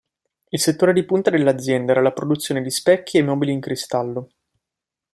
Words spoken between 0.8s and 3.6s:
di punta dell'azienda era la produzione di specchi e mobili in